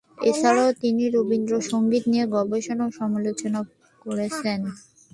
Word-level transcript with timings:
এছাড়াও 0.23 0.69
তিনি 0.81 1.03
রবীন্দ্র 1.15 1.53
সঙ্গীত 1.71 2.03
নিয়ে 2.11 2.25
গবেষণা 2.35 2.83
ও 2.87 2.95
সমালোচনাও 2.99 3.65
করেছেন। 4.05 4.59